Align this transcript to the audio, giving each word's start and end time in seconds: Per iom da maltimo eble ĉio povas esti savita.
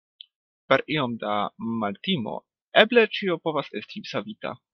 Per 0.71 0.81
iom 0.95 1.13
da 1.23 1.35
maltimo 1.83 2.33
eble 2.85 3.05
ĉio 3.19 3.39
povas 3.45 3.71
esti 3.83 4.05
savita. 4.15 4.57